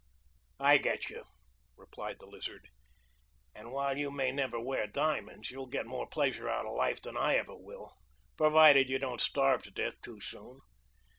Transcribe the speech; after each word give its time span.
"I 0.59 0.79
get 0.79 1.11
you," 1.11 1.25
replied 1.77 2.17
the 2.17 2.25
Lizard, 2.25 2.69
"and 3.53 3.71
while 3.71 3.95
you 3.95 4.09
may 4.09 4.31
never 4.31 4.59
wear 4.59 4.87
diamonds, 4.87 5.51
you'll 5.51 5.67
get 5.67 5.85
more 5.85 6.07
pleasure 6.07 6.49
out 6.49 6.65
of 6.65 6.73
life 6.73 7.03
than 7.03 7.15
I 7.15 7.35
ever 7.35 7.55
will, 7.55 7.93
provided 8.35 8.89
you 8.89 8.97
don't 8.97 9.21
starve 9.21 9.61
to 9.61 9.69
death 9.69 10.01
too 10.01 10.19
soon. 10.19 10.57